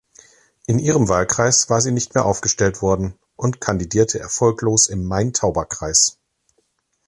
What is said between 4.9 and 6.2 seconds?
Main-Tauber-Kreis.